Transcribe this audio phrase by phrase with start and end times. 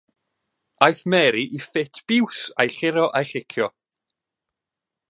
[0.85, 3.69] Aeth Mary i ffit biws a'i churo a chicio.